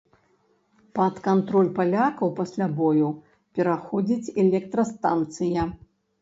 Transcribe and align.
Пад 0.99 1.19
кантроль 1.27 1.69
палякаў 1.77 2.31
пасля 2.39 2.67
бою 2.79 3.11
пераходзіць 3.59 4.33
электрастанцыя. 4.47 5.69